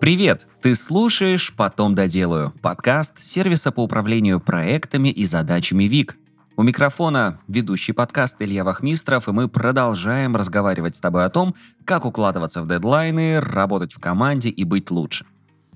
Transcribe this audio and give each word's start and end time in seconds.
Привет! 0.00 0.46
Ты 0.62 0.76
слушаешь 0.76 1.52
«Потом 1.56 1.96
доделаю»– 1.96 2.52
подкаст 2.62 3.18
сервиса 3.20 3.72
по 3.72 3.82
управлению 3.82 4.38
проектами 4.38 5.08
и 5.08 5.26
задачами 5.26 5.84
ВИК. 5.84 6.16
У 6.56 6.62
микрофона 6.62 7.40
ведущий 7.48 7.92
подкаст 7.92 8.36
Илья 8.38 8.62
Вахмистров, 8.62 9.26
и 9.26 9.32
мы 9.32 9.48
продолжаем 9.48 10.36
разговаривать 10.36 10.94
с 10.94 11.00
тобой 11.00 11.24
о 11.24 11.30
том, 11.30 11.56
как 11.84 12.04
укладываться 12.04 12.62
в 12.62 12.68
дедлайны, 12.68 13.40
работать 13.40 13.92
в 13.92 13.98
команде 13.98 14.50
и 14.50 14.62
быть 14.62 14.92
лучше. 14.92 15.26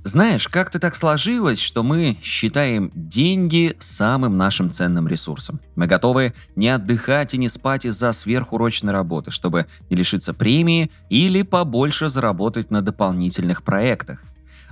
Знаешь, 0.05 0.49
как-то 0.49 0.81
так 0.81 0.97
сложилось, 0.97 1.61
что 1.61 1.85
мы 1.85 2.19
считаем 2.23 2.91
деньги 2.93 3.77
самым 3.79 4.37
нашим 4.37 4.73
ценным 4.73 5.07
ресурсом. 5.07 5.61
Мы 5.77 5.87
готовы 5.87 6.35
не 6.57 6.69
отдыхать 6.71 7.35
и 7.35 7.39
не 7.39 7.49
спать 7.49 7.85
из-за 7.85 8.13
сверхурочной 8.13 8.93
работы, 8.93 9.31
чтобы 9.31 9.67
не 9.91 9.97
лишиться 9.97 10.35
премии 10.35 10.91
или 11.09 11.43
побольше 11.43 12.09
заработать 12.09 12.73
на 12.73 12.83
дополнительных 12.83 13.63
проектах. 13.63 14.21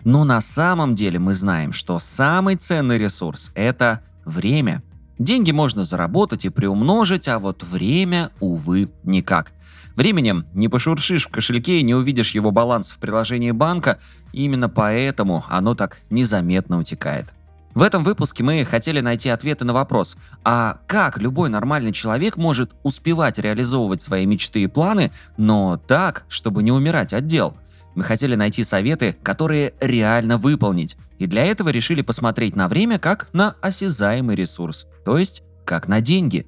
Но 0.05 0.25
на 0.25 0.41
самом 0.41 0.97
деле 0.97 1.21
мы 1.21 1.35
знаем, 1.35 1.73
что 1.73 2.01
самый 2.01 2.57
ценный 2.57 2.99
ресурс– 2.99 3.53
это 3.55 4.03
время. 4.25 4.83
Деньги 5.21 5.51
можно 5.51 5.85
заработать 5.85 6.47
и 6.47 6.49
приумножить, 6.49 7.29
а 7.29 7.39
вот 7.39 7.63
время, 7.63 8.31
увы, 8.41 8.91
никак. 9.05 9.53
Временем 9.95 10.47
не 10.55 10.71
пошуршишь 10.71 11.27
в 11.27 11.31
кошельке 11.31 11.79
и 11.79 11.83
не 11.83 11.95
увидишь 11.95 12.31
его 12.31 12.53
баланс 12.53 12.93
в 12.93 12.97
приложении 12.97 13.51
банка, 13.51 13.99
именно 14.33 14.71
поэтому 14.71 15.45
оно 15.51 15.75
так 15.75 15.99
незаметно 16.09 16.79
утекает. 16.79 17.27
В 17.75 17.83
этом 17.83 18.03
выпуске 18.03 18.43
мы 18.43 18.65
хотели 18.65 19.01
найти 19.01 19.29
ответы 19.29 19.67
на 19.67 19.75
вопрос, 19.75 20.17
а 20.43 20.79
как 20.87 21.19
любой 21.19 21.51
нормальный 21.51 21.93
человек 21.93 22.39
может 22.39 22.73
успевать 22.83 23.39
реализовывать 23.39 24.01
свои 24.01 24.25
мечты 24.25 24.63
и 24.63 24.69
планы, 24.69 25.13
но 25.37 25.77
так, 25.77 26.25
чтобы 26.31 26.63
не 26.63 26.73
умирать 26.73 27.13
от 27.13 27.27
дел– 27.27 27.59
мы 27.95 28.05
хотели 28.05 28.35
найти 28.35 28.65
советы, 28.65 29.17
которые 29.23 29.75
реально 29.81 30.39
выполнить, 30.39 30.97
и 31.21 31.27
для 31.27 31.45
этого 31.45 31.69
решили 31.69 32.01
посмотреть 32.01 32.57
на 32.57 32.67
время 32.67 32.99
как 32.99 33.29
на 33.35 33.55
осязаемый 33.61 34.35
ресурс, 34.35 34.87
то 35.05 35.19
есть 35.19 35.43
как 35.67 35.87
на 35.87 36.01
деньги. 36.01 36.47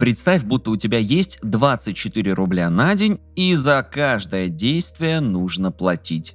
Представь, 0.00 0.42
будто 0.42 0.72
у 0.72 0.76
тебя 0.76 0.98
есть 0.98 1.38
24 1.42 2.32
рубля 2.32 2.70
на 2.70 2.94
день, 2.96 3.20
и 3.36 3.54
за 3.54 3.88
каждое 3.88 4.48
действие 4.48 5.20
нужно 5.20 5.70
платить. 5.70 6.34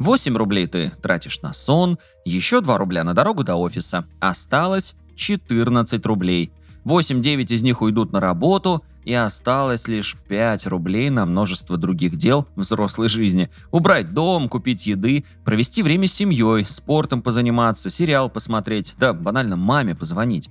8 0.00 0.36
рублей 0.36 0.66
ты 0.66 0.92
тратишь 1.00 1.40
на 1.42 1.52
сон, 1.52 1.98
еще 2.24 2.60
2 2.60 2.76
рубля 2.76 3.04
на 3.04 3.14
дорогу 3.14 3.44
до 3.44 3.54
офиса. 3.54 4.06
Осталось 4.18 4.96
14 5.14 6.04
рублей. 6.06 6.52
8-9 6.84 7.54
из 7.54 7.62
них 7.62 7.82
уйдут 7.82 8.12
на 8.12 8.18
работу, 8.18 8.84
и 9.04 9.12
осталось 9.12 9.88
лишь 9.88 10.16
5 10.28 10.66
рублей 10.66 11.10
на 11.10 11.26
множество 11.26 11.76
других 11.76 12.16
дел 12.16 12.46
взрослой 12.56 13.08
жизни. 13.08 13.50
Убрать 13.70 14.12
дом, 14.12 14.48
купить 14.48 14.86
еды, 14.86 15.24
провести 15.44 15.82
время 15.82 16.06
с 16.06 16.12
семьей, 16.12 16.64
спортом 16.66 17.22
позаниматься, 17.22 17.90
сериал 17.90 18.30
посмотреть, 18.30 18.94
да 18.98 19.12
банально 19.12 19.56
маме 19.56 19.94
позвонить. 19.94 20.48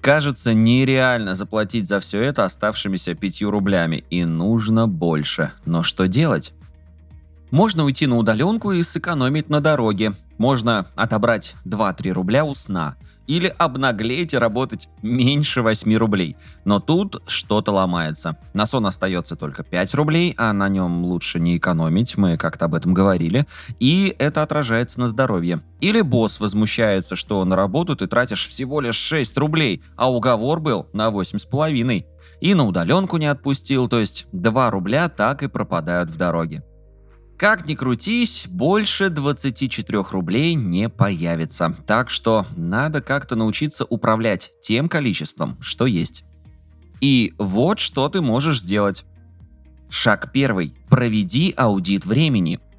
Кажется 0.00 0.52
нереально 0.52 1.36
заплатить 1.36 1.86
за 1.86 2.00
все 2.00 2.20
это 2.20 2.44
оставшимися 2.44 3.14
5 3.14 3.42
рублями, 3.42 4.04
и 4.10 4.24
нужно 4.24 4.88
больше. 4.88 5.52
Но 5.64 5.82
что 5.82 6.08
делать? 6.08 6.52
Можно 7.52 7.84
уйти 7.84 8.06
на 8.06 8.16
удаленку 8.16 8.72
и 8.72 8.82
сэкономить 8.82 9.50
на 9.50 9.60
дороге. 9.60 10.14
Можно 10.38 10.86
отобрать 10.96 11.54
2-3 11.66 12.10
рубля 12.12 12.46
у 12.46 12.54
сна. 12.54 12.96
Или 13.26 13.54
обнаглеть 13.58 14.32
и 14.32 14.38
работать 14.38 14.88
меньше 15.02 15.60
8 15.60 15.94
рублей. 15.96 16.38
Но 16.64 16.80
тут 16.80 17.22
что-то 17.26 17.70
ломается. 17.72 18.38
На 18.54 18.64
сон 18.64 18.86
остается 18.86 19.36
только 19.36 19.64
5 19.64 19.94
рублей, 19.94 20.34
а 20.38 20.54
на 20.54 20.70
нем 20.70 21.04
лучше 21.04 21.40
не 21.40 21.58
экономить, 21.58 22.16
мы 22.16 22.38
как-то 22.38 22.64
об 22.64 22.74
этом 22.74 22.94
говорили. 22.94 23.46
И 23.78 24.16
это 24.18 24.42
отражается 24.42 24.98
на 25.00 25.06
здоровье. 25.06 25.60
Или 25.80 26.00
босс 26.00 26.40
возмущается, 26.40 27.16
что 27.16 27.44
на 27.44 27.54
работу 27.54 27.94
ты 27.94 28.06
тратишь 28.06 28.48
всего 28.48 28.80
лишь 28.80 28.96
6 28.96 29.36
рублей, 29.36 29.82
а 29.94 30.10
уговор 30.10 30.58
был 30.58 30.88
на 30.94 31.10
8,5. 31.10 32.06
И 32.40 32.54
на 32.54 32.64
удаленку 32.64 33.18
не 33.18 33.26
отпустил, 33.26 33.90
то 33.90 34.00
есть 34.00 34.26
2 34.32 34.70
рубля 34.70 35.10
так 35.10 35.42
и 35.42 35.48
пропадают 35.48 36.10
в 36.10 36.16
дороге. 36.16 36.64
Как 37.42 37.66
ни 37.66 37.74
крутись, 37.74 38.46
больше 38.48 39.10
24 39.10 40.04
рублей 40.12 40.54
не 40.54 40.88
появится. 40.88 41.76
Так 41.88 42.08
что 42.08 42.46
надо 42.54 43.00
как-то 43.00 43.34
научиться 43.34 43.84
управлять 43.84 44.52
тем 44.62 44.88
количеством, 44.88 45.58
что 45.60 45.86
есть. 45.86 46.22
И 47.00 47.34
вот 47.38 47.80
что 47.80 48.08
ты 48.08 48.20
можешь 48.20 48.60
сделать. 48.60 49.04
Шаг 49.88 50.30
первый. 50.32 50.76
Проведи 50.88 51.52
аудит 51.56 52.06
времени– 52.06 52.60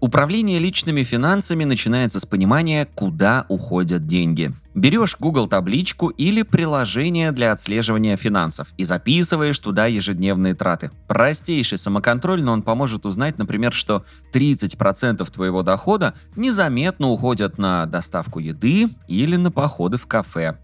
Управление 0.00 0.60
личными 0.60 1.02
финансами 1.02 1.64
начинается 1.64 2.20
с 2.20 2.26
понимания, 2.26 2.86
куда 2.94 3.46
уходят 3.48 4.06
деньги. 4.06 4.52
Берешь 4.72 5.16
Google 5.18 5.48
табличку 5.48 6.08
или 6.08 6.42
приложение 6.42 7.32
для 7.32 7.50
отслеживания 7.50 8.16
финансов 8.16 8.68
и 8.76 8.84
записываешь 8.84 9.58
туда 9.58 9.86
ежедневные 9.86 10.54
траты. 10.54 10.92
Простейший 11.08 11.78
самоконтроль, 11.78 12.44
но 12.44 12.52
он 12.52 12.62
поможет 12.62 13.06
узнать, 13.06 13.38
например, 13.38 13.72
что 13.72 14.04
30% 14.32 15.28
твоего 15.32 15.64
дохода 15.64 16.14
незаметно 16.36 17.08
уходят 17.08 17.58
на 17.58 17.84
доставку 17.86 18.38
еды 18.38 18.90
или 19.08 19.34
на 19.34 19.50
походы 19.50 19.96
в 19.96 20.06
кафе. 20.06 20.58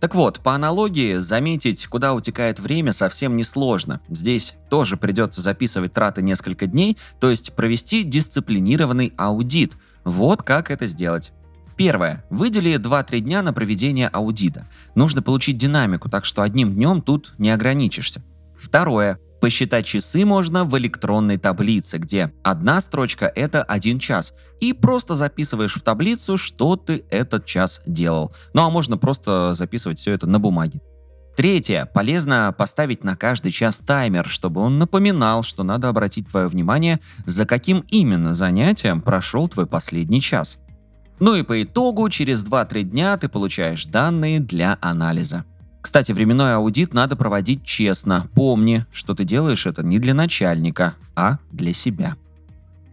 Так 0.00 0.14
вот, 0.14 0.40
по 0.40 0.54
аналогии, 0.54 1.16
заметить, 1.18 1.86
куда 1.86 2.14
утекает 2.14 2.58
время, 2.58 2.92
совсем 2.92 3.36
несложно. 3.36 4.00
Здесь 4.08 4.54
тоже 4.70 4.96
придется 4.96 5.42
записывать 5.42 5.92
траты 5.92 6.22
несколько 6.22 6.66
дней, 6.66 6.96
то 7.20 7.28
есть 7.28 7.52
провести 7.52 8.02
дисциплинированный 8.02 9.12
аудит. 9.18 9.74
Вот 10.04 10.42
как 10.42 10.70
это 10.70 10.86
сделать. 10.86 11.32
Первое. 11.76 12.24
Выдели 12.30 12.76
2-3 12.76 13.20
дня 13.20 13.42
на 13.42 13.52
проведение 13.52 14.08
аудита. 14.08 14.66
Нужно 14.94 15.20
получить 15.20 15.58
динамику, 15.58 16.08
так 16.08 16.24
что 16.24 16.42
одним 16.42 16.74
днем 16.74 17.02
тут 17.02 17.34
не 17.38 17.50
ограничишься. 17.50 18.22
Второе. 18.58 19.18
Посчитать 19.40 19.86
часы 19.86 20.26
можно 20.26 20.64
в 20.64 20.76
электронной 20.76 21.38
таблице, 21.38 21.96
где 21.96 22.32
одна 22.42 22.80
строчка– 22.80 23.30
это 23.34 23.62
один 23.62 23.98
час, 23.98 24.34
и 24.60 24.74
просто 24.74 25.14
записываешь 25.14 25.74
в 25.74 25.82
таблицу, 25.82 26.36
что 26.36 26.76
ты 26.76 27.04
этот 27.10 27.46
час 27.46 27.80
делал. 27.86 28.32
Ну 28.52 28.62
а 28.62 28.70
можно 28.70 28.98
просто 28.98 29.54
записывать 29.54 29.98
все 29.98 30.12
это 30.12 30.26
на 30.26 30.38
бумаге. 30.38 30.82
Третье. 31.36 31.86
Полезно 31.86 32.54
поставить 32.56 33.02
на 33.02 33.16
каждый 33.16 33.50
час 33.50 33.78
таймер, 33.78 34.28
чтобы 34.28 34.60
он 34.60 34.78
напоминал, 34.78 35.42
что 35.42 35.62
надо 35.62 35.88
обратить 35.88 36.28
твое 36.28 36.48
внимание, 36.48 37.00
за 37.24 37.46
каким 37.46 37.86
именно 37.88 38.34
занятием 38.34 39.00
прошел 39.00 39.48
твой 39.48 39.66
последний 39.66 40.20
час. 40.20 40.58
Ну 41.18 41.34
и 41.34 41.42
по 41.42 41.62
итогу, 41.62 42.10
через 42.10 42.44
2-3 42.44 42.82
дня 42.82 43.16
ты 43.16 43.28
получаешь 43.28 43.86
данные 43.86 44.40
для 44.40 44.76
анализа. 44.82 45.44
Кстати, 45.80 46.12
временной 46.12 46.54
аудит 46.54 46.92
надо 46.92 47.16
проводить 47.16 47.64
честно. 47.64 48.26
Помни, 48.34 48.84
что 48.92 49.14
ты 49.14 49.24
делаешь 49.24 49.66
это 49.66 49.82
не 49.82 49.98
для 49.98 50.14
начальника, 50.14 50.94
а 51.16 51.38
для 51.50 51.72
себя. 51.72 52.16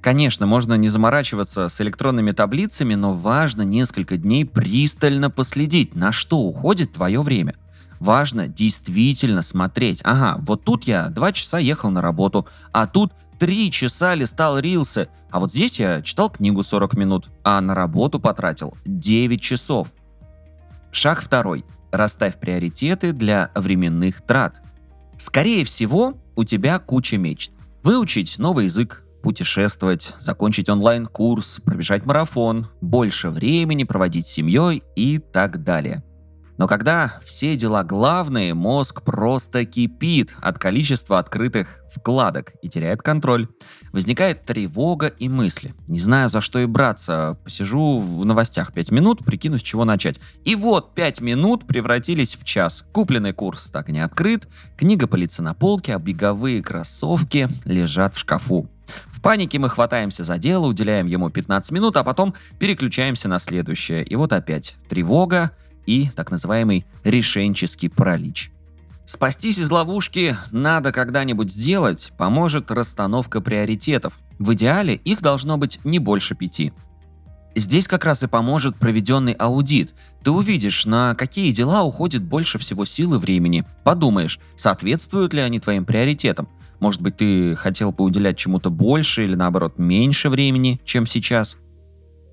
Конечно, 0.01 0.45
можно 0.45 0.75
не 0.75 0.87
заморачиваться 0.87 1.67
с 1.67 1.81
электронными 1.81 2.31
таблицами, 2.31 2.95
но 2.95 3.13
важно 3.13 3.63
несколько 3.63 4.17
дней 4.17 4.45
пристально 4.45 5.29
последить, 5.29 5.95
на 5.95 6.13
что 6.13 6.39
уходит 6.39 6.93
твое 6.93 7.21
время. 7.21 7.55
Важно 7.99 8.47
действительно 8.47 9.41
смотреть. 9.41 10.01
Ага, 10.03 10.37
вот 10.39 10.63
тут 10.63 10.85
я 10.85 11.09
два 11.09 11.33
часа 11.33 11.57
ехал 11.57 11.89
на 11.89 12.01
работу, 12.01 12.47
а 12.71 12.87
тут 12.87 13.11
три 13.37 13.69
часа 13.69 14.15
листал 14.15 14.59
рилсы, 14.59 15.09
а 15.29 15.39
вот 15.39 15.51
здесь 15.51 15.77
я 15.79 16.01
читал 16.01 16.29
книгу 16.29 16.63
40 16.63 16.93
минут, 16.93 17.29
а 17.43 17.59
на 17.59 17.75
работу 17.75 18.19
потратил 18.19 18.77
9 18.85 19.41
часов. 19.41 19.89
Шаг 20.91 21.21
второй– 21.21 21.65
Расставь 21.97 22.39
приоритеты 22.39 23.11
для 23.11 23.49
временных 23.55 24.21
трат. 24.21 24.61
Скорее 25.17 25.65
всего, 25.65 26.13
у 26.35 26.43
тебя 26.43 26.77
куча 26.77 27.17
мечт. 27.17 27.51
Выучить 27.81 28.37
новый 28.37 28.65
язык, 28.65 29.03
путешествовать, 29.23 30.13
закончить 30.19 30.69
онлайн-курс, 30.69 31.59
пробежать 31.65 32.05
марафон, 32.05 32.67
больше 32.81 33.31
времени 33.31 33.83
проводить 33.83 34.27
с 34.27 34.31
семьей 34.31 34.83
и 34.95 35.17
так 35.17 35.63
далее. 35.63 36.03
Но 36.57 36.67
когда 36.67 37.19
все 37.23 37.55
дела 37.55 37.83
главные, 37.83 38.53
мозг 38.53 39.03
просто 39.03 39.65
кипит 39.65 40.35
от 40.41 40.57
количества 40.57 41.19
открытых 41.19 41.79
вкладок 41.93 42.53
и 42.61 42.69
теряет 42.69 43.01
контроль. 43.01 43.47
Возникает 43.91 44.45
тревога 44.45 45.07
и 45.07 45.29
мысли. 45.29 45.73
Не 45.87 45.99
знаю, 45.99 46.29
за 46.29 46.41
что 46.41 46.59
и 46.59 46.65
браться. 46.65 47.37
Посижу 47.43 47.99
в 47.99 48.25
новостях 48.25 48.73
5 48.73 48.91
минут, 48.91 49.25
прикину, 49.25 49.57
с 49.57 49.61
чего 49.61 49.85
начать. 49.85 50.19
И 50.43 50.55
вот 50.55 50.95
5 50.95 51.21
минут 51.21 51.65
превратились 51.65 52.35
в 52.35 52.43
час. 52.43 52.85
Купленный 52.91 53.33
курс 53.33 53.69
так 53.69 53.89
и 53.89 53.91
не 53.91 53.99
открыт, 53.99 54.47
книга 54.77 55.07
пылится 55.07 55.41
на 55.43 55.53
полке, 55.53 55.95
а 55.95 55.99
беговые 55.99 56.61
кроссовки 56.61 57.49
лежат 57.65 58.15
в 58.15 58.19
шкафу. 58.19 58.69
В 59.07 59.21
панике 59.21 59.59
мы 59.59 59.69
хватаемся 59.69 60.23
за 60.23 60.37
дело, 60.37 60.67
уделяем 60.67 61.07
ему 61.07 61.29
15 61.29 61.71
минут, 61.71 61.97
а 61.97 62.03
потом 62.03 62.35
переключаемся 62.59 63.27
на 63.27 63.39
следующее. 63.39 64.03
И 64.03 64.15
вот 64.15 64.31
опять 64.31 64.75
тревога, 64.87 65.51
и 65.87 66.09
так 66.15 66.29
называемый 66.29 66.85
решенческий 67.03 67.89
паралич. 67.89 68.51
Спастись 69.07 69.57
из 69.57 69.71
ловушки 69.71 70.37
надо 70.51 70.91
когда-нибудь 70.91 71.49
сделать, 71.49 72.11
поможет 72.17 72.69
расстановка 72.69 73.39
приоритетов. 73.39 74.19
В 74.37 74.53
идеале 74.53 74.95
их 74.95 75.21
должно 75.21 75.57
быть 75.57 75.79
не 75.85 75.97
больше 75.97 76.35
пяти. 76.35 76.73
Здесь 77.55 77.87
как 77.87 78.05
раз 78.05 78.21
и 78.21 78.27
поможет 78.27 78.75
проведенный 78.75 79.31
аудит. 79.31 79.95
Ты 80.23 80.29
увидишь, 80.29 80.85
на 80.85 81.15
какие 81.15 81.51
дела 81.53 81.83
уходит 81.83 82.21
больше 82.21 82.59
всего 82.59 82.85
сил 82.85 83.15
и 83.15 83.17
времени. 83.17 83.65
Подумаешь, 83.83 84.39
соответствуют 84.55 85.33
ли 85.33 85.39
они 85.39 85.59
твоим 85.59 85.85
приоритетам. 85.85 86.49
Может 86.79 87.01
быть, 87.01 87.17
ты 87.17 87.55
хотел 87.55 87.91
бы 87.91 88.03
уделять 88.03 88.37
чему-то 88.37 88.69
больше 88.69 89.23
или 89.23 89.33
наоборот 89.35 89.79
меньше 89.79 90.29
времени, 90.29 90.79
чем 90.83 91.07
сейчас. 91.07 91.57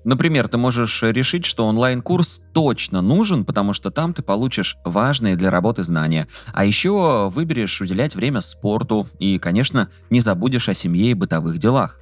Например, 0.05 0.47
ты 0.47 0.57
можешь 0.57 1.01
решить, 1.01 1.45
что 1.45 1.65
онлайн-курс 1.65 2.41
точно 2.53 3.01
нужен, 3.01 3.43
потому 3.43 3.73
что 3.73 3.89
там 3.89 4.13
ты 4.13 4.21
получишь 4.21 4.77
важные 4.85 5.35
для 5.35 5.49
работы 5.49 5.81
знания. 5.83 6.27
А 6.53 6.63
еще 6.63 7.29
выберешь 7.33 7.81
уделять 7.81 8.13
время 8.15 8.41
спорту 8.41 9.07
и, 9.17 9.39
конечно, 9.39 9.89
не 10.11 10.19
забудешь 10.19 10.69
о 10.69 10.75
семье 10.75 11.09
и 11.09 11.15
бытовых 11.15 11.57
делах. 11.57 11.99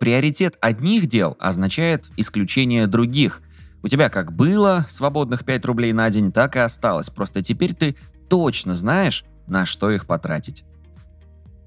Приоритет 0.00 0.56
одних 0.60 1.06
дел 1.06 1.36
означает 1.38 2.06
исключение 2.16 2.88
других. 2.88 3.40
У 3.84 3.88
тебя 3.88 4.08
как 4.08 4.32
было 4.32 4.84
свободных 4.88 5.44
5 5.44 5.64
рублей 5.66 5.92
на 5.92 6.10
день, 6.10 6.32
так 6.32 6.56
и 6.56 6.58
осталось. 6.58 7.08
Просто 7.08 7.40
теперь 7.40 7.72
ты 7.72 7.94
точно 8.28 8.74
знаешь, 8.74 9.24
на 9.46 9.64
что 9.64 9.92
их 9.92 10.06
потратить. 10.06 10.64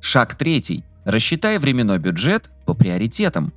Шаг 0.02 0.36
третий. 0.36 0.84
Рассчитай 1.06 1.60
временной 1.60 2.00
бюджет 2.00 2.50
по 2.66 2.74
приоритетам. 2.74 3.54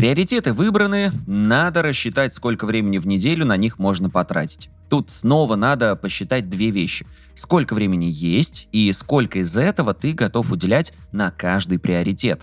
Приоритеты 0.00 0.54
выбраны, 0.54 1.12
надо 1.26 1.82
рассчитать, 1.82 2.32
сколько 2.32 2.64
времени 2.64 2.96
в 2.96 3.06
неделю 3.06 3.44
на 3.44 3.58
них 3.58 3.78
можно 3.78 4.08
потратить. 4.08 4.70
Тут 4.88 5.10
снова 5.10 5.56
надо 5.56 5.94
посчитать 5.94 6.48
две 6.48 6.70
вещи. 6.70 7.06
Сколько 7.34 7.74
времени 7.74 8.06
есть 8.06 8.66
и 8.72 8.90
сколько 8.94 9.40
из 9.40 9.54
этого 9.58 9.92
ты 9.92 10.14
готов 10.14 10.52
уделять 10.52 10.94
на 11.12 11.30
каждый 11.30 11.78
приоритет. 11.78 12.40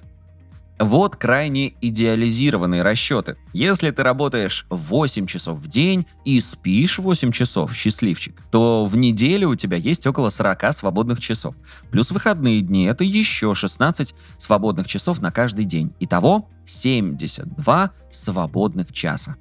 Вот 0.80 1.16
крайне 1.16 1.74
идеализированные 1.82 2.84
расчеты. 2.84 3.38
Если 3.52 3.90
ты 3.90 4.04
работаешь 4.04 4.66
8 4.70 5.26
часов 5.26 5.58
в 5.58 5.68
день 5.68 6.06
и 6.24 6.40
спишь 6.40 7.00
8 7.00 7.32
часов, 7.32 7.74
счастливчик, 7.74 8.40
то 8.52 8.86
в 8.86 8.96
неделю 8.96 9.50
у 9.50 9.56
тебя 9.56 9.78
есть 9.78 10.06
около 10.06 10.30
40 10.30 10.74
свободных 10.74 11.20
часов. 11.20 11.56
Плюс 11.90 12.12
выходные 12.12 12.62
дни– 12.62 12.86
это 12.86 13.04
еще 13.04 13.56
16 13.56 14.14
свободных 14.38 14.88
часов 14.88 15.22
на 15.22 15.32
каждый 15.32 15.66
день. 15.66 15.94
Итого 16.00 16.48
72 16.66 17.92
свободных 18.12 18.94
часа. 18.94 19.36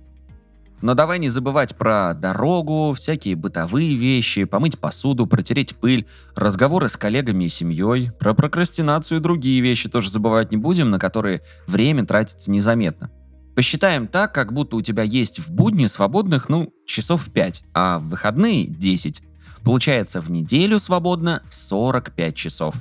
Но 0.82 0.94
давай 0.94 1.18
не 1.18 1.30
забывать 1.30 1.74
про 1.74 2.12
дорогу, 2.14 2.92
всякие 2.92 3.34
бытовые 3.34 3.94
вещи, 3.94 4.44
помыть 4.44 4.78
посуду, 4.78 5.26
протереть 5.26 5.74
пыль, 5.76 6.06
разговоры 6.34 6.88
с 6.88 6.96
коллегами 6.96 7.44
и 7.44 7.48
семьей. 7.48 8.10
Про 8.18 8.34
прокрастинацию 8.34 9.18
и 9.18 9.22
другие 9.22 9.60
вещи 9.60 9.88
тоже 9.88 10.10
забывать 10.10 10.50
не 10.50 10.58
будем, 10.58 10.90
на 10.90 10.98
которые 10.98 11.42
время 11.66 12.04
тратится 12.04 12.50
незаметно. 12.50 13.10
Посчитаем 13.54 14.06
так, 14.06 14.34
как 14.34 14.52
будто 14.52 14.76
у 14.76 14.82
тебя 14.82 15.02
есть 15.02 15.38
в 15.38 15.50
будни 15.50 15.86
свободных, 15.86 16.50
ну, 16.50 16.74
часов 16.86 17.32
5, 17.32 17.64
а 17.72 17.98
в 17.98 18.08
выходные 18.08 18.66
10. 18.66 19.22
Получается, 19.64 20.20
в 20.20 20.30
неделю 20.30 20.78
свободно 20.78 21.42
45 21.48 22.36
часов. 22.36 22.74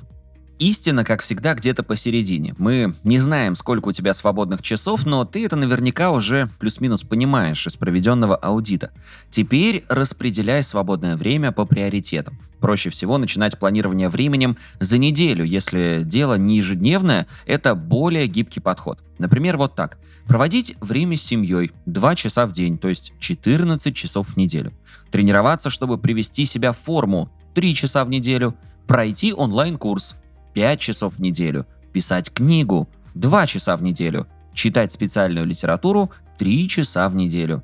Истина, 0.57 1.03
как 1.03 1.21
всегда, 1.21 1.53
где-то 1.53 1.83
посередине. 1.83 2.55
Мы 2.57 2.95
не 3.03 3.19
знаем, 3.19 3.55
сколько 3.55 3.89
у 3.89 3.91
тебя 3.91 4.13
свободных 4.13 4.61
часов, 4.61 5.05
но 5.05 5.25
ты 5.25 5.45
это 5.45 5.57
наверняка 5.57 6.11
уже 6.11 6.49
плюс-минус 6.59 7.03
понимаешь 7.03 7.67
из 7.67 7.75
проведенного 7.75 8.37
аудита. 8.37 8.91
Теперь 9.29 9.83
распределяй 9.89 10.63
свободное 10.63 11.17
время 11.17 11.51
по 11.51 11.65
приоритетам. 11.65 12.39
Проще 12.61 12.89
всего 12.89 13.17
начинать 13.17 13.59
планирование 13.59 14.07
временем 14.07 14.55
за 14.79 14.97
неделю. 14.97 15.43
Если 15.43 16.03
дело 16.05 16.35
не 16.37 16.57
ежедневное, 16.57 17.27
это 17.45 17.75
более 17.75 18.27
гибкий 18.27 18.61
подход. 18.61 18.99
Например, 19.17 19.57
вот 19.57 19.75
так. 19.75 19.97
Проводить 20.25 20.77
время 20.79 21.17
с 21.17 21.21
семьей 21.21 21.73
2 21.85 22.15
часа 22.15 22.47
в 22.47 22.53
день, 22.53 22.77
то 22.77 22.87
есть 22.87 23.11
14 23.19 23.93
часов 23.93 24.29
в 24.29 24.37
неделю. 24.37 24.71
Тренироваться, 25.11 25.69
чтобы 25.69 25.97
привести 25.97 26.45
себя 26.45 26.71
в 26.71 26.77
форму 26.77 27.29
3 27.55 27.75
часа 27.75 28.05
в 28.05 28.09
неделю. 28.09 28.55
Пройти 28.87 29.33
онлайн-курс 29.33 30.15
5 30.55 30.79
часов 30.79 31.15
в 31.15 31.21
неделю, 31.21 31.67
писать 31.93 32.31
книгу 32.33 32.89
2 33.13 33.45
часа 33.45 33.77
в 33.77 33.83
неделю, 33.83 34.25
читать 34.53 34.91
специальную 34.91 35.45
литературу 35.45 36.11
3 36.39 36.69
часа 36.69 37.07
в 37.09 37.15
неделю. 37.15 37.61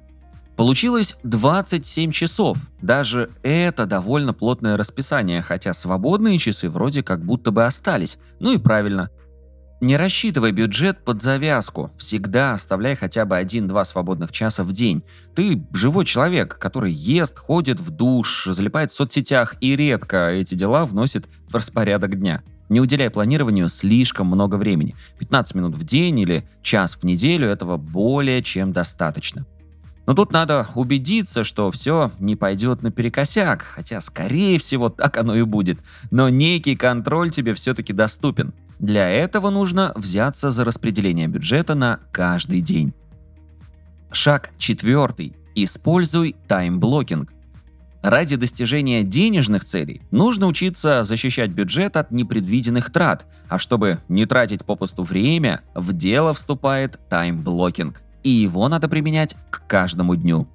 Получилось 0.57 1.15
27 1.23 2.11
часов. 2.11 2.57
Даже 2.81 3.31
это 3.43 3.85
довольно 3.85 4.33
плотное 4.33 4.77
расписание, 4.77 5.41
хотя 5.41 5.73
свободные 5.73 6.37
часы 6.37 6.69
вроде 6.69 7.01
как 7.01 7.25
будто 7.25 7.51
бы 7.51 7.65
остались. 7.65 8.19
Ну 8.39 8.53
и 8.53 8.57
правильно. 8.57 9.09
Не 9.79 9.97
рассчитывай 9.97 10.51
бюджет 10.51 11.03
под 11.03 11.23
завязку. 11.23 11.91
Всегда 11.97 12.51
оставляй 12.51 12.95
хотя 12.95 13.25
бы 13.25 13.39
1-2 13.39 13.85
свободных 13.85 14.31
часа 14.31 14.63
в 14.63 14.73
день. 14.73 15.03
Ты 15.33 15.65
живой 15.73 16.05
человек, 16.05 16.59
который 16.59 16.91
ест, 16.91 17.39
ходит 17.39 17.79
в 17.79 17.89
душ, 17.89 18.45
залипает 18.45 18.91
в 18.91 18.95
соцсетях 18.95 19.55
и 19.61 19.75
редко 19.75 20.29
эти 20.29 20.53
дела 20.53 20.85
вносит 20.85 21.27
в 21.47 21.55
распорядок 21.55 22.19
дня. 22.19 22.43
Не 22.71 22.79
уделяй 22.79 23.09
планированию 23.09 23.67
слишком 23.67 24.27
много 24.27 24.55
времени. 24.55 24.95
15 25.19 25.55
минут 25.55 25.75
в 25.75 25.83
день 25.83 26.17
или 26.21 26.47
час 26.61 26.95
в 26.95 27.03
неделю 27.03 27.49
этого 27.49 27.75
более 27.75 28.41
чем 28.41 28.71
достаточно. 28.71 29.45
Но 30.07 30.13
тут 30.13 30.31
надо 30.31 30.65
убедиться, 30.75 31.43
что 31.43 31.69
все 31.69 32.13
не 32.17 32.37
пойдет 32.37 32.81
наперекосяк, 32.81 33.61
хотя, 33.61 33.99
скорее 33.99 34.57
всего, 34.57 34.87
так 34.87 35.17
оно 35.17 35.35
и 35.35 35.43
будет. 35.43 35.79
Но 36.11 36.29
некий 36.29 36.77
контроль 36.77 37.29
тебе 37.29 37.55
все-таки 37.55 37.91
доступен. 37.91 38.53
Для 38.79 39.09
этого 39.09 39.49
нужно 39.49 39.91
взяться 39.97 40.51
за 40.51 40.63
распределение 40.63 41.27
бюджета 41.27 41.75
на 41.75 41.99
каждый 42.13 42.61
день. 42.61 42.93
Шаг 44.13 44.51
четвертый. 44.57 45.35
Используй 45.55 46.37
таймблокинг. 46.47 47.33
Ради 48.01 48.35
достижения 48.35 49.03
денежных 49.03 49.63
целей 49.63 50.01
нужно 50.09 50.47
учиться 50.47 51.03
защищать 51.03 51.51
бюджет 51.51 51.95
от 51.97 52.11
непредвиденных 52.11 52.91
трат, 52.91 53.27
а 53.47 53.59
чтобы 53.59 53.99
не 54.07 54.25
тратить 54.25 54.65
попусту 54.65 55.03
время, 55.03 55.61
в 55.75 55.93
дело 55.93 56.33
вступает 56.33 56.99
таймблокинг, 57.09 58.01
и 58.23 58.29
его 58.31 58.67
надо 58.69 58.89
применять 58.89 59.35
к 59.51 59.67
каждому 59.67 60.15
дню. 60.15 60.47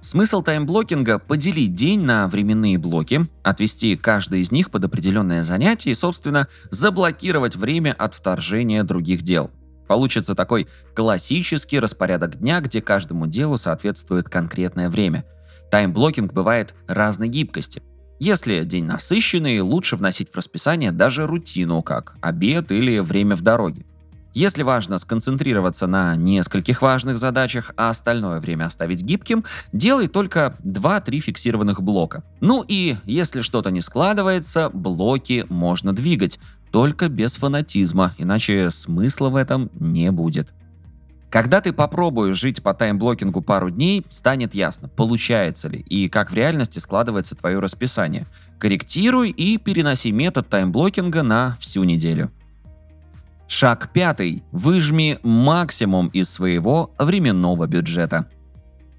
Смысл 0.00 0.42
таймблокинга– 0.42 1.18
поделить 1.28 1.74
день 1.74 2.00
на 2.00 2.26
временные 2.26 2.78
блоки, 2.78 3.28
отвести 3.42 3.94
каждый 3.96 4.40
из 4.40 4.50
них 4.50 4.70
под 4.70 4.84
определенное 4.84 5.44
занятие 5.44 5.90
и, 5.90 5.94
собственно, 5.94 6.48
заблокировать 6.70 7.54
время 7.54 7.92
от 7.92 8.14
вторжения 8.14 8.82
других 8.82 9.22
дел. 9.22 9.50
Получится 9.86 10.34
такой 10.34 10.66
классический 10.96 11.78
распорядок 11.78 12.38
дня, 12.38 12.60
где 12.60 12.80
каждому 12.80 13.26
делу 13.26 13.58
соответствует 13.58 14.30
конкретное 14.30 14.88
время– 14.88 15.26
Таймблокинг 15.72 16.34
бывает 16.34 16.74
разной 16.86 17.28
гибкости. 17.28 17.82
Если 18.20 18.62
день 18.64 18.84
насыщенный, 18.84 19.58
лучше 19.60 19.96
вносить 19.96 20.30
в 20.30 20.36
расписание 20.36 20.92
даже 20.92 21.26
рутину, 21.26 21.80
как 21.80 22.14
обед 22.20 22.70
или 22.70 22.98
время 22.98 23.36
в 23.36 23.40
дороге. 23.40 23.86
Если 24.34 24.62
важно 24.64 24.98
сконцентрироваться 24.98 25.86
на 25.86 26.14
нескольких 26.14 26.82
важных 26.82 27.16
задачах, 27.16 27.72
а 27.78 27.88
остальное 27.88 28.38
время 28.40 28.66
оставить 28.66 29.02
гибким, 29.02 29.44
делай 29.72 30.08
только 30.08 30.56
2-3 30.62 31.20
фиксированных 31.20 31.80
блока. 31.80 32.22
Ну 32.42 32.62
и 32.68 32.96
если 33.06 33.40
что-то 33.40 33.70
не 33.70 33.80
складывается, 33.80 34.68
блоки 34.68 35.46
можно 35.48 35.94
двигать, 35.94 36.38
только 36.70 37.08
без 37.08 37.36
фанатизма, 37.36 38.14
иначе 38.18 38.70
смысла 38.70 39.30
в 39.30 39.36
этом 39.36 39.70
не 39.80 40.10
будет. 40.10 40.50
Когда 41.32 41.62
ты 41.62 41.72
попробуешь 41.72 42.38
жить 42.38 42.62
по 42.62 42.74
таймблокингу 42.74 43.40
пару 43.40 43.70
дней, 43.70 44.04
станет 44.10 44.54
ясно, 44.54 44.88
получается 44.88 45.70
ли 45.70 45.78
и 45.78 46.10
как 46.10 46.30
в 46.30 46.34
реальности 46.34 46.78
складывается 46.78 47.34
твое 47.34 47.58
расписание. 47.58 48.26
Корректируй 48.58 49.30
и 49.30 49.56
переноси 49.56 50.12
метод 50.12 50.50
таймблокинга 50.50 51.22
на 51.22 51.56
всю 51.58 51.84
неделю. 51.84 52.30
Шаг 53.48 53.94
пятый. 53.94 54.42
Выжми 54.52 55.20
максимум 55.22 56.08
из 56.08 56.28
своего 56.28 56.90
временного 56.98 57.66
бюджета. 57.66 58.26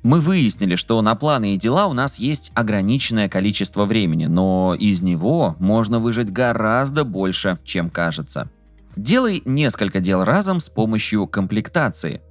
Мы 0.02 0.20
выяснили, 0.20 0.74
что 0.74 1.00
на 1.04 1.14
планы 1.14 1.54
и 1.54 1.58
дела 1.58 1.86
у 1.86 1.94
нас 1.94 2.18
есть 2.18 2.52
ограниченное 2.56 3.30
количество 3.30 3.86
времени, 3.86 4.26
но 4.26 4.76
из 4.78 5.04
него 5.04 5.56
можно 5.60 6.00
выжать 6.00 6.32
гораздо 6.32 7.04
больше, 7.04 7.60
чем 7.64 7.92
кажется. 7.92 8.50
Делай 8.96 9.42
несколько 9.46 10.00
дел 10.00 10.24
разом 10.24 10.60
с 10.60 10.70
помощью 10.70 11.28
комплектации. 11.28 12.22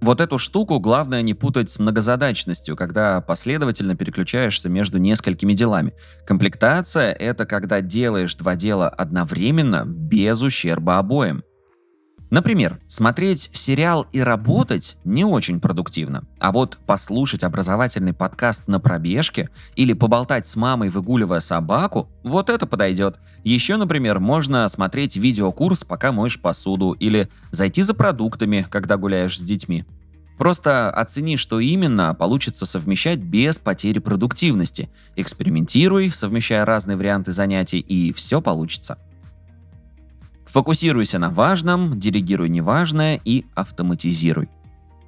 Вот 0.00 0.20
эту 0.20 0.38
штуку 0.38 0.78
главное 0.78 1.22
не 1.22 1.34
путать 1.34 1.70
с 1.70 1.80
многозадачностью, 1.80 2.76
когда 2.76 3.20
последовательно 3.20 3.96
переключаешься 3.96 4.68
между 4.68 4.98
несколькими 4.98 5.54
делами. 5.54 5.92
Комплектация— 6.24 7.12
это 7.18 7.46
когда 7.46 7.80
делаешь 7.80 8.36
два 8.36 8.54
дела 8.54 8.88
одновременно 8.88 9.84
без 9.84 10.40
ущерба 10.40 10.98
обоим. 10.98 11.42
Например, 12.30 12.78
смотреть 12.86 13.48
сериал 13.54 14.06
и 14.12 14.20
работать 14.20 14.98
не 15.04 15.24
очень 15.24 15.60
продуктивно, 15.60 16.24
а 16.38 16.52
вот 16.52 16.76
послушать 16.86 17.42
образовательный 17.42 18.12
подкаст 18.12 18.68
на 18.68 18.80
пробежке 18.80 19.48
или 19.76 19.94
поболтать 19.94 20.46
с 20.46 20.54
мамой, 20.54 20.90
выгуливая 20.90 21.40
собаку, 21.40 22.10
вот 22.22 22.50
это 22.50 22.66
подойдет. 22.66 23.16
Еще, 23.44 23.76
например, 23.76 24.20
можно 24.20 24.68
смотреть 24.68 25.16
видеокурс, 25.16 25.84
пока 25.84 26.12
моешь 26.12 26.38
посуду, 26.38 26.92
или 26.92 27.30
зайти 27.50 27.80
за 27.82 27.94
продуктами, 27.94 28.66
когда 28.68 28.98
гуляешь 28.98 29.38
с 29.38 29.40
детьми. 29.42 29.86
Просто 30.36 30.90
оцени, 30.90 31.36
что 31.36 31.58
именно 31.58 32.14
получится 32.14 32.64
совмещать 32.64 33.18
без 33.18 33.58
потери 33.58 33.98
продуктивности. 33.98 34.88
Экспериментируй, 35.16 36.10
совмещая 36.12 36.64
разные 36.64 36.96
варианты 36.96 37.32
занятий, 37.32 37.80
и 37.80 38.12
все 38.12 38.40
получится. 38.40 38.98
Фокусируйся 40.50 41.18
на 41.18 41.30
важном, 41.30 41.98
делегируй 41.98 42.48
неважное 42.48 43.20
и 43.24 43.44
автоматизируй. 43.54 44.48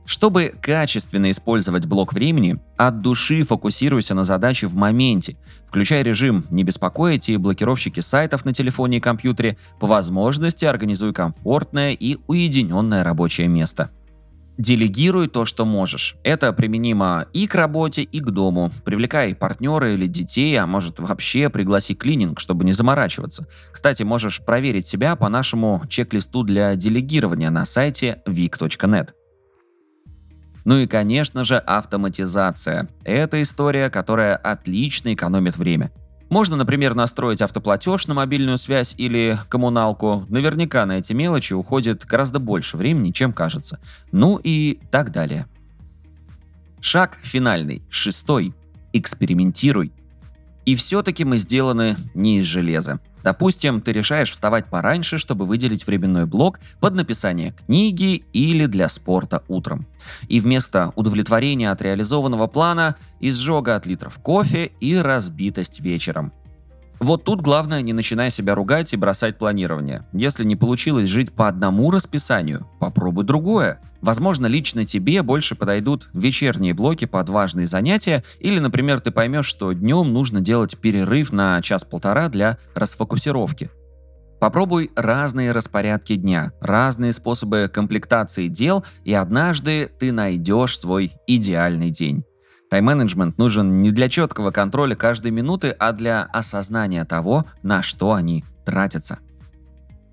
Чтобы 0.04 0.52
качественно 0.60 1.30
использовать 1.30 1.86
блок 1.86 2.12
времени, 2.12 2.58
от 2.76 3.00
души 3.00 3.44
фокусируйся 3.44 4.14
на 4.14 4.24
задаче 4.24 4.66
в 4.66 4.74
моменте. 4.74 5.36
Включай 5.68 6.02
режим 6.02 6.44
«Не 6.50 6.64
беспокоить» 6.64 7.28
и 7.28 7.36
блокировщики 7.36 8.00
сайтов 8.00 8.44
на 8.44 8.52
телефоне 8.52 8.98
и 8.98 9.00
компьютере. 9.00 9.56
По 9.78 9.86
возможности 9.86 10.64
организуй 10.64 11.12
комфортное 11.12 11.92
и 11.92 12.18
уединенное 12.26 13.04
рабочее 13.04 13.46
место– 13.48 13.90
Делегируй 14.60 15.28
то, 15.28 15.46
что 15.46 15.64
можешь. 15.64 16.16
Это 16.22 16.52
применимо 16.52 17.28
и 17.32 17.46
к 17.46 17.54
работе, 17.54 18.02
и 18.02 18.20
к 18.20 18.26
дому. 18.26 18.70
Привлекай 18.84 19.34
партнера 19.34 19.94
или 19.94 20.06
детей, 20.06 20.54
а 20.60 20.66
может 20.66 20.98
вообще 20.98 21.48
пригласи 21.48 21.94
клининг, 21.94 22.40
чтобы 22.40 22.64
не 22.64 22.72
заморачиваться. 22.72 23.46
Кстати, 23.72 24.02
можешь 24.02 24.44
проверить 24.44 24.86
себя 24.86 25.16
по 25.16 25.30
нашему 25.30 25.82
чек-листу 25.88 26.42
для 26.42 26.76
делегирования 26.76 27.48
на 27.48 27.64
сайте 27.64 28.20
vic.net. 28.26 29.08
Ну 30.66 30.76
и, 30.76 30.86
конечно 30.86 31.42
же, 31.42 31.56
автоматизация. 31.56 32.86
Это 33.02 33.40
история, 33.40 33.88
которая 33.88 34.36
отлично 34.36 35.14
экономит 35.14 35.56
время. 35.56 35.90
Можно, 36.30 36.54
например, 36.56 36.94
настроить 36.94 37.42
автоплатеж 37.42 38.06
на 38.06 38.14
мобильную 38.14 38.56
связь 38.56 38.94
или 38.96 39.38
коммуналку. 39.48 40.26
Наверняка 40.28 40.86
на 40.86 40.92
эти 40.98 41.12
мелочи 41.12 41.54
уходит 41.54 42.06
гораздо 42.06 42.38
больше 42.38 42.76
времени, 42.76 43.10
чем 43.10 43.32
кажется. 43.32 43.80
Ну 44.12 44.40
и 44.42 44.80
так 44.92 45.10
далее. 45.10 45.46
Шаг 46.80 47.18
финальный, 47.22 47.82
шестой. 47.90 48.54
Экспериментируй. 48.92 49.92
И 50.64 50.74
все-таки 50.74 51.24
мы 51.24 51.36
сделаны 51.36 51.96
не 52.14 52.38
из 52.38 52.44
железа. 52.44 53.00
Допустим, 53.22 53.80
ты 53.80 53.92
решаешь 53.92 54.30
вставать 54.30 54.66
пораньше, 54.66 55.18
чтобы 55.18 55.44
выделить 55.44 55.86
временной 55.86 56.26
блок 56.26 56.58
под 56.80 56.94
написание 56.94 57.52
книги 57.52 58.24
или 58.32 58.66
для 58.66 58.88
спорта 58.88 59.42
утром. 59.48 59.86
И 60.28 60.40
вместо 60.40 60.92
удовлетворения 60.96 61.70
от 61.70 61.82
реализованного 61.82 62.46
плана 62.46 62.96
изжога 63.20 63.76
от 63.76 63.86
литров 63.86 64.18
кофе 64.18 64.72
и 64.80 64.96
разбитость 64.96 65.80
вечером. 65.80 66.32
Вот 67.00 67.24
тут 67.24 67.40
главное 67.40 67.80
не 67.80 67.94
начинай 67.94 68.30
себя 68.30 68.54
ругать 68.54 68.92
и 68.92 68.96
бросать 68.96 69.38
планирование. 69.38 70.06
Если 70.12 70.44
не 70.44 70.54
получилось 70.54 71.08
жить 71.08 71.32
по 71.32 71.48
одному 71.48 71.90
расписанию, 71.90 72.68
попробуй 72.78 73.24
другое. 73.24 73.80
Возможно, 74.02 74.46
лично 74.46 74.84
тебе 74.84 75.22
больше 75.22 75.54
подойдут 75.54 76.10
вечерние 76.12 76.74
блоки 76.74 77.06
под 77.06 77.30
важные 77.30 77.66
занятия, 77.66 78.22
или, 78.38 78.58
например, 78.58 79.00
ты 79.00 79.10
поймешь, 79.10 79.46
что 79.46 79.72
днем 79.72 80.12
нужно 80.12 80.42
делать 80.42 80.76
перерыв 80.76 81.32
на 81.32 81.62
час-полтора 81.62 82.28
для 82.28 82.58
расфокусировки. 82.74 83.70
Попробуй 84.38 84.90
разные 84.94 85.52
распорядки 85.52 86.16
дня, 86.16 86.52
разные 86.60 87.14
способы 87.14 87.70
комплектации 87.72 88.48
дел, 88.48 88.84
и 89.04 89.14
однажды 89.14 89.90
ты 89.98 90.12
найдешь 90.12 90.78
свой 90.78 91.12
идеальный 91.26 91.90
день. 91.90 92.24
Тайм-менеджмент 92.70 93.36
нужен 93.36 93.82
не 93.82 93.90
для 93.90 94.08
четкого 94.08 94.52
контроля 94.52 94.94
каждой 94.94 95.32
минуты, 95.32 95.74
а 95.78 95.90
для 95.92 96.22
осознания 96.22 97.04
того, 97.04 97.44
на 97.64 97.82
что 97.82 98.12
они 98.12 98.44
тратятся. 98.64 99.18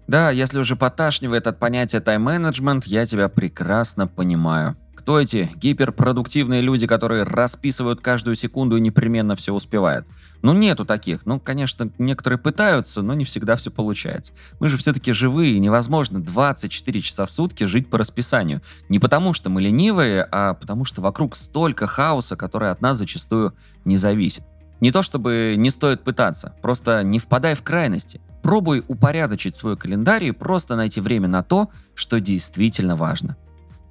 Да, 0.07 0.31
если 0.31 0.57
уже 0.59 0.75
поташнивает 0.75 1.45
от 1.45 1.59
понятия 1.59 1.99
тайм-менеджмент, 1.99 2.85
я 2.85 3.05
тебя 3.05 3.29
прекрасно 3.29 4.07
понимаю. 4.07 4.75
Кто 5.07 5.21
эти 5.21 5.49
гиперпродуктивные 5.55 6.59
люди, 6.59 6.85
которые 6.85 7.23
расписывают 7.23 8.01
каждую 8.01 8.35
секунду 8.35 8.75
и 8.75 8.81
непременно 8.81 9.37
все 9.37 9.53
успевают? 9.53 10.05
Ну, 10.41 10.51
нету 10.51 10.83
таких. 10.83 11.25
Ну, 11.25 11.39
конечно, 11.39 11.89
некоторые 11.97 12.37
пытаются, 12.37 13.01
но 13.01 13.13
не 13.13 13.23
всегда 13.23 13.55
все 13.55 13.71
получается. 13.71 14.33
Мы 14.59 14.67
же 14.67 14.75
все-таки 14.75 15.13
живые, 15.13 15.53
и 15.53 15.59
невозможно 15.59 16.21
24 16.21 16.99
часа 16.99 17.25
в 17.25 17.31
сутки 17.31 17.63
жить 17.63 17.89
по 17.89 17.97
расписанию. 17.97 18.61
Не 18.89 18.99
потому, 18.99 19.31
что 19.31 19.49
мы 19.49 19.61
ленивые, 19.61 20.27
а 20.29 20.55
потому, 20.55 20.83
что 20.83 21.01
вокруг 21.01 21.37
столько 21.37 21.87
хаоса, 21.87 22.35
который 22.35 22.69
от 22.69 22.81
нас 22.81 22.97
зачастую 22.97 23.53
не 23.85 23.95
зависит. 23.95 24.43
Не 24.81 24.91
то 24.91 25.03
чтобы 25.03 25.55
не 25.57 25.69
стоит 25.69 26.03
пытаться, 26.03 26.53
просто 26.61 27.01
не 27.03 27.19
впадай 27.19 27.55
в 27.55 27.63
крайности. 27.63 28.19
Пробуй 28.43 28.83
упорядочить 28.89 29.55
свой 29.55 29.77
календарь 29.77 30.25
и 30.25 30.31
просто 30.31 30.75
найти 30.75 30.99
время 30.99 31.29
на 31.29 31.43
то, 31.43 31.69
что 31.95 32.19
действительно 32.19 32.97
важно. 32.97 33.37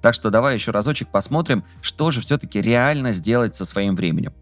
Так 0.06 0.14
что 0.14 0.30
давай 0.30 0.54
еще 0.54 0.70
разочек 0.70 1.08
посмотрим, 1.08 1.64
что 1.82 2.12
же 2.12 2.20
все-таки 2.20 2.60
реально 2.60 3.10
сделать 3.10 3.56
со 3.56 3.64
своим 3.64 3.96
временем. 3.96 4.32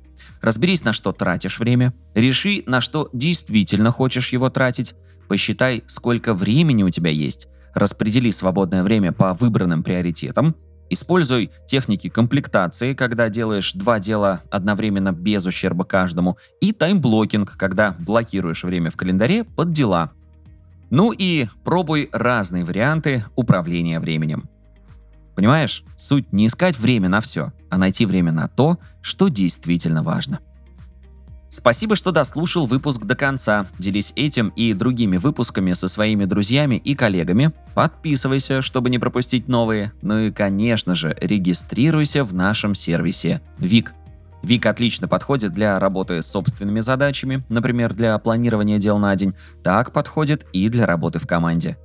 Разберись, 0.43 0.85
на 0.85 0.93
что 0.93 1.11
тратишь 1.13 1.59
время, 1.59 1.95
реши, 2.15 2.63
на 2.67 2.83
что 2.83 3.09
действительно 3.15 3.91
хочешь 3.91 4.29
его 4.29 4.51
тратить, 4.51 4.95
посчитай, 5.27 5.83
сколько 5.87 6.35
времени 6.35 6.83
у 6.83 6.91
тебя 6.91 7.11
есть, 7.11 7.49
распредели 7.73 8.31
свободное 8.31 8.83
время 8.83 9.13
по 9.13 9.33
выбранным 9.33 9.83
приоритетам, 9.83 10.55
Используй 10.91 11.51
техники 11.67 12.11
комплектации, 12.11 12.93
когда 12.93 13.31
делаешь 13.31 13.73
два 13.73 13.99
дела 13.99 14.43
одновременно 14.51 15.13
без 15.13 15.47
ущерба 15.47 15.87
каждому, 15.87 16.37
и 16.61 16.73
таймблокинг, 16.73 17.57
когда 17.57 17.97
блокируешь 17.99 18.65
время 18.65 18.91
в 18.91 18.97
календаре 18.99 19.45
под 19.45 19.73
дела. 19.73 20.13
Ну 20.91 21.11
и 21.11 21.47
пробуй 21.65 22.11
разные 22.13 22.67
варианты 22.67 23.25
управления 23.35 23.99
временем. 23.99 24.51
Понимаешь, 25.35 25.85
суть 25.97 26.33
не 26.33 26.47
искать 26.47 26.79
время 26.79 27.09
на 27.09 27.21
все, 27.21 27.53
а 27.71 27.79
найти 27.79 28.07
время 28.07 28.33
на 28.33 28.49
то, 28.49 28.79
что 29.01 29.29
действительно 29.29 30.03
важно. 30.03 30.41
Спасибо, 31.51 31.95
что 31.95 32.11
дослушал 32.11 32.67
выпуск 32.67 33.05
до 33.05 33.15
конца. 33.15 33.67
Делись 33.79 34.13
этим 34.17 34.49
и 34.49 34.73
другими 34.73 35.19
выпусками 35.19 35.73
со 35.75 35.87
своими 35.87 36.25
друзьями 36.25 36.75
и 36.75 36.97
коллегами. 36.97 37.53
Подписывайся, 37.75 38.61
чтобы 38.61 38.91
не 38.91 38.99
пропустить 38.99 39.47
новые. 39.47 39.93
Ну 40.03 40.19
и, 40.19 40.31
конечно 40.33 40.97
же, 40.97 41.17
регистрируйся 41.21 42.25
в 42.25 42.35
нашем 42.35 42.75
сервисе 42.75 43.41
ВИК. 43.59 43.95
ВИК 44.43 44.67
отлично 44.67 45.07
подходит 45.07 45.55
для 45.55 45.79
работы 45.79 46.23
с 46.23 46.27
собственными 46.27 46.81
задачами, 46.81 47.45
например, 47.49 47.95
для 47.95 48.19
планирования 48.19 48.79
дел 48.79 48.99
на 48.99 49.15
день. 49.15 49.35
Так 49.63 49.93
подходит 49.93 50.45
и 50.53 50.69
для 50.69 50.87
работы 50.87 51.21
в 51.21 51.27
команде. 51.29 51.79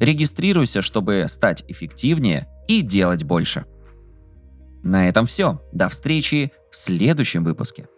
Регистрируйся, 0.00 0.80
чтобы 0.80 1.26
стать 1.28 1.62
эффективнее 1.68 2.48
и 2.68 2.82
делать 2.82 3.24
больше. 3.24 3.66
На 4.82 5.08
этом 5.08 5.26
все. 5.26 5.60
До 5.72 5.88
встречи 5.88 6.52
в 6.70 6.76
следующем 6.76 7.44
выпуске. 7.44 7.88